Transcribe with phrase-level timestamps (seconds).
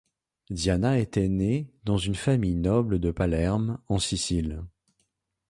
[0.49, 4.63] Diana était né dans une famille noble de Palerme, en Sicile.